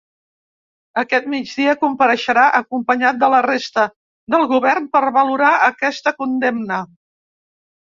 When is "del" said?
4.37-4.49